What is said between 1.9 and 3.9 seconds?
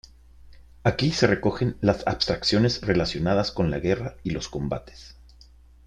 abstracciones relacionadas con la